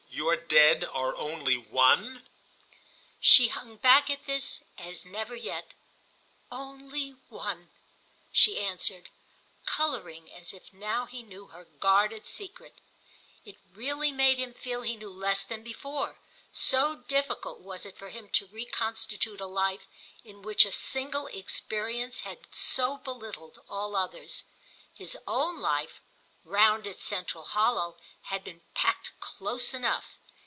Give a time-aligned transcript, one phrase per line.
[0.13, 2.29] "Your Dead are only One?"
[3.19, 5.73] She hung back at this as never yet.
[6.51, 7.71] "Only One,"
[8.31, 9.09] she answered,
[9.65, 12.81] colouring as if now he knew her guarded secret.
[13.45, 16.19] It really made him feel he knew less than before,
[16.51, 19.87] so difficult was it for him to reconstitute a life
[20.23, 24.43] in which a single experience had so belittled all others.
[24.93, 25.99] His own life,
[26.43, 27.95] round its central hollow,
[28.25, 30.17] had been packed close enough.